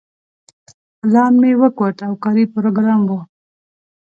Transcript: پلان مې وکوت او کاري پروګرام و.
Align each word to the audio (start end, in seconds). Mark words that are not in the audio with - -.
پلان 0.99 1.33
مې 1.41 1.51
وکوت 1.61 1.97
او 2.07 2.13
کاري 2.23 2.45
پروګرام 2.53 3.01
و. 3.09 3.11